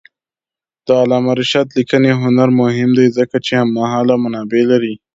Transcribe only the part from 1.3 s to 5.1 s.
رشاد لیکنی هنر مهم دی ځکه چې هممهاله منابع لري.